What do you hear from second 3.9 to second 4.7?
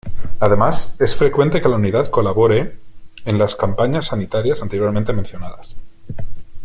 sanitarias